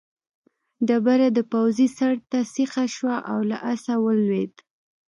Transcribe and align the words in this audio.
ډبره 0.87 1.27
د 1.37 1.39
پوځي 1.51 1.87
سر 1.97 2.13
ته 2.29 2.39
سیخه 2.55 2.85
شوه 2.95 3.17
او 3.31 3.39
له 3.49 3.57
آسه 3.71 3.93
ولوېد. 4.03 4.53